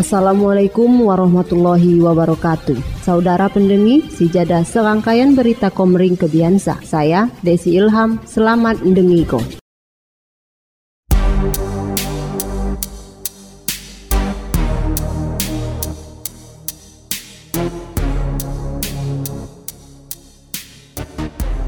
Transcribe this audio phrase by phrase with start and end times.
[0.00, 3.04] Assalamualaikum warahmatullahi wabarakatuh.
[3.04, 6.80] Saudara pendengi, sijada serangkaian berita komering kebiasa.
[6.80, 9.44] Saya Desi Ilham, selamat mendengiko.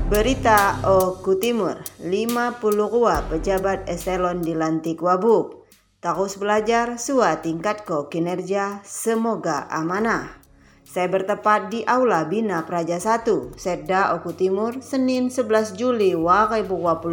[0.09, 2.65] Berita Oku Timur, 50
[2.97, 5.62] rua pejabat eselon dilantik wabuk.
[6.03, 10.35] Terus belajar, sua tingkat ko kinerja, semoga amanah.
[10.83, 17.07] Saya bertepat di Aula Bina Praja 1, Sedda Oku Timur, Senin 11 Juli 2022.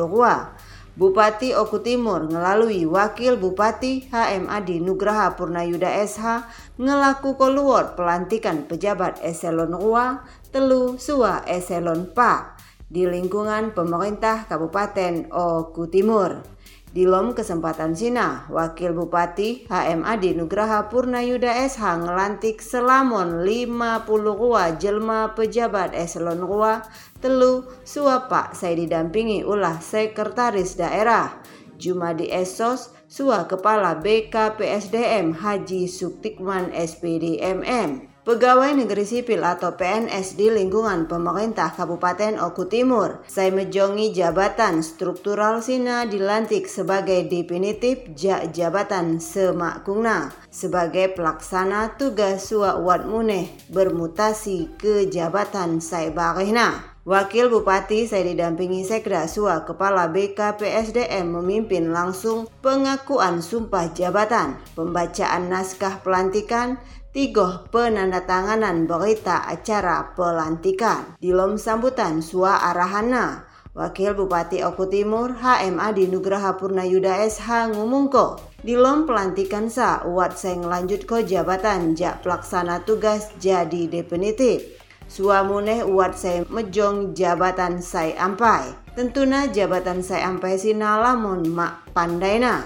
[0.98, 6.50] Bupati Oku Timur melalui Wakil Bupati HM Adi Nugraha Purnayuda SH
[6.82, 12.58] ngelaku keluar pelantikan pejabat eselon rua telu sua eselon pa
[12.90, 16.42] di lingkungan pemerintah Kabupaten Oku Timur.
[16.90, 24.74] Di lom kesempatan Sina, Wakil Bupati HM Adi Nugraha Purnayuda SH ngelantik selamon 50 rua
[24.74, 26.82] jelma pejabat eselon rua
[27.22, 31.30] telu suapa saya didampingi ulah sekretaris daerah.
[31.78, 38.10] Jumadi Esos, Sua Kepala BKPSDM Haji Suktikman SPD MM.
[38.30, 45.66] Pegawai Negeri Sipil atau PNS di lingkungan pemerintah Kabupaten Oku Timur, saya mejongi jabatan struktural
[45.66, 55.10] Sina dilantik sebagai definitif ja jabatan semakungna sebagai pelaksana tugas sua wat muneh bermutasi ke
[55.10, 56.89] jabatan saya barehna.
[57.08, 66.04] Wakil Bupati saya didampingi Sekda Sua Kepala BKPSDM memimpin langsung pengakuan sumpah jabatan, pembacaan naskah
[66.04, 66.76] pelantikan,
[67.16, 71.16] tiga penandatanganan berita acara pelantikan.
[71.24, 78.44] Di lom sambutan Sua Arahana, Wakil Bupati Oku Timur HM Adi Nugraha Purnayuda SH ngumungko
[78.60, 84.84] di lom pelantikan sa uat seng lanjut ko jabatan jak pelaksana tugas jadi definitif.
[85.10, 88.78] Suamuneh uat saya mejong jabatan saya ampai.
[88.94, 92.62] Tentuna jabatan saya ampai sinalamun mak pandaina.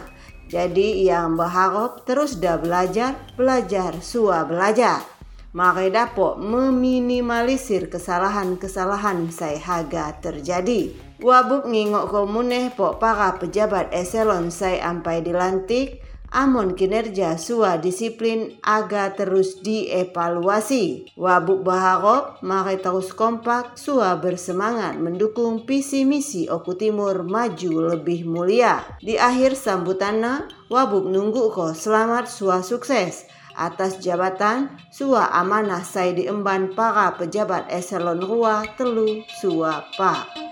[0.52, 5.00] Jadi yang berharap terus dah belajar, belajar, sua belajar.
[5.56, 10.92] Maka dapat meminimalisir kesalahan-kesalahan saya haga terjadi.
[11.24, 19.14] Wabuk ngingok komuneh pok para pejabat eselon saya ampai dilantik, amon kinerja sua disiplin aga
[19.14, 21.14] terus dievaluasi.
[21.14, 28.82] Wabuk berharap mari terus kompak sua bersemangat mendukung visi misi Oku Timur maju lebih mulia.
[29.00, 36.74] Di akhir sambutannya, Wabuk nunggu ko selamat sua sukses atas jabatan sua amanah saya diemban
[36.74, 40.43] para pejabat eselon rua telu sua pak.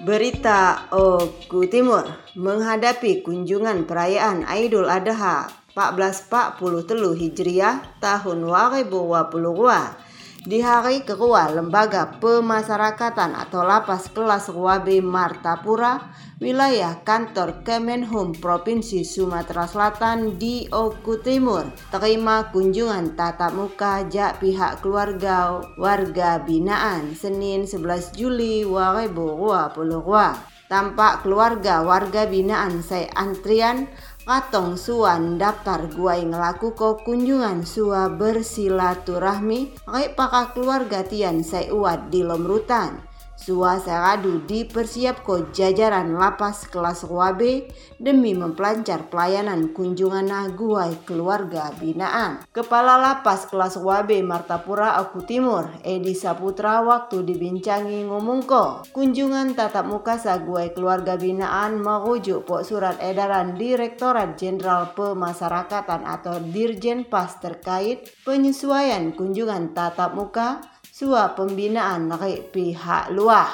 [0.00, 10.09] Berita Oku Timur menghadapi kunjungan perayaan Idul Adha 1443 Hijriah tahun 2022
[10.40, 16.00] di hari kedua Lembaga Pemasyarakatan atau Lapas Kelas Ruabe Martapura,
[16.40, 24.80] wilayah kantor Kemenhum Provinsi Sumatera Selatan di Oku Timur, terima kunjungan tatap muka jak pihak
[24.80, 30.56] keluarga warga binaan Senin 11 Juli 2022.
[30.70, 39.88] Tampak keluarga warga binaan saya antrian Katong suan daftar guai ngelaku ko kunjungan sua bersilaturahmi
[39.88, 41.40] Rai paka keluarga tian
[41.72, 43.09] uat di lomrutan
[43.40, 52.44] Sua seradu dipersiap ko jajaran lapas kelas Wabe demi mempelancar pelayanan kunjungan guai keluarga binaan.
[52.52, 59.88] Kepala lapas kelas Wabe Martapura Aku Timur, Edi Saputra waktu dibincangi ngomong ko kunjungan tatap
[59.88, 68.04] muka saguai keluarga binaan merujuk pok surat edaran Direktorat Jenderal Pemasyarakatan atau Dirjen Pas terkait
[68.28, 70.60] penyesuaian kunjungan tatap muka
[71.00, 73.48] sua pembinaan dari pihak luar.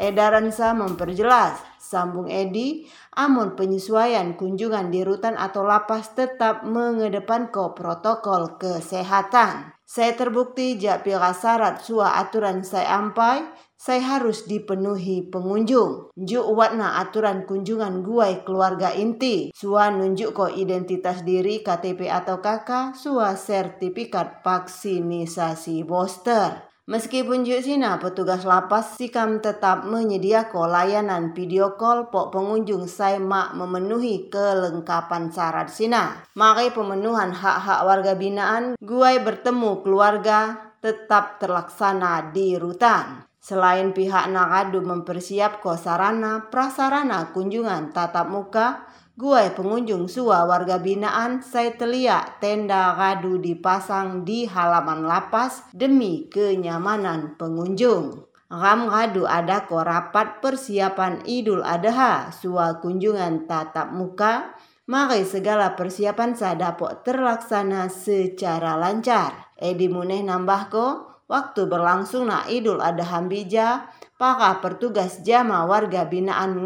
[0.00, 2.88] Edaran sa memperjelas Sambung Edi,
[3.20, 9.76] amun penyesuaian kunjungan di rutan atau lapas tetap mengedepankan protokol kesehatan.
[9.86, 13.46] Saya terbukti jak pira syarat sua aturan saya ampai,
[13.78, 16.10] saya harus dipenuhi pengunjung.
[16.16, 19.54] Juk warna aturan kunjungan guai keluarga inti.
[19.54, 26.65] Sua nunjuk ko identitas diri KTP atau KK, sua sertifikat vaksinisasi booster.
[26.86, 27.66] Meskipun juk
[27.98, 35.66] petugas lapas sikam tetap menyediakan layanan video call pok pengunjung saya mak memenuhi kelengkapan syarat
[35.66, 36.22] sina.
[36.38, 43.26] Maka pemenuhan hak-hak warga binaan guai bertemu keluarga tetap terlaksana di rutan.
[43.42, 48.86] Selain pihak Nagadu mempersiapkan sarana prasarana kunjungan tatap muka,
[49.16, 57.32] Gue pengunjung sua warga binaan saya telia tenda gadu dipasang di halaman lapas demi kenyamanan
[57.40, 58.28] pengunjung.
[58.52, 64.52] Ram gadu ada rapat persiapan Idul Adha sua kunjungan tatap muka
[64.84, 69.48] maka segala persiapan sadapok terlaksana secara lancar.
[69.56, 70.86] Edi muneh nambah ko
[71.24, 76.64] waktu berlangsung na Idul Adha Hambija Para pertugas jama warga binaan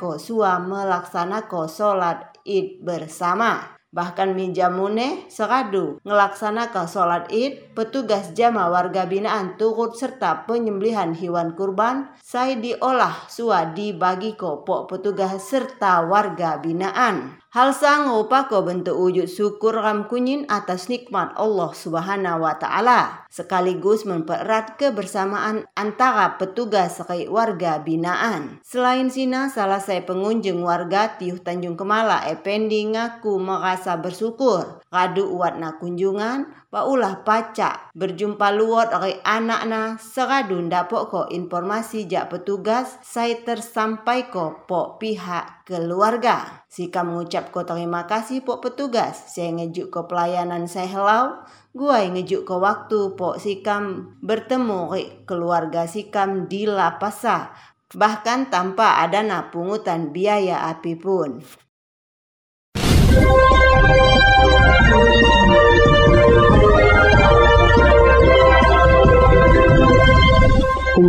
[0.00, 0.56] ko sua
[1.44, 3.76] ko solat id bersama.
[3.92, 12.08] Bahkan Mijamune sekadu ngelaksanakan sholat id, petugas jama warga binaan turut serta penyembelihan hewan kurban,
[12.24, 17.36] saya diolah sua dibagi ko pok petugas serta warga binaan.
[17.48, 24.04] Hal sang upako bentuk wujud syukur ram kunyin atas nikmat Allah Subhanahu wa taala sekaligus
[24.04, 28.60] mempererat kebersamaan antara petugas sekai warga binaan.
[28.60, 35.80] Selain sina salah saya pengunjung warga Tiuh Tanjung Kemala Ependi ngaku merasa bersyukur kadu uatna
[35.80, 37.92] kunjungan paulah pacak.
[37.96, 39.96] Berjumpa luot oleh anakna.
[40.00, 46.64] Seradu dapok ko informasi jak petugas saya tersampai ko pok pihak keluarga.
[46.68, 49.32] Sika mengucap ko terima kasih pok petugas.
[49.32, 51.24] Saya ngejuk ko pelayanan saya helau.
[51.72, 54.92] Gua ngejuk ko waktu pok sikam bertemu
[55.28, 57.52] keluarga sikam di lapasa
[57.96, 61.40] bahkan tanpa ada pungutan biaya apa pun.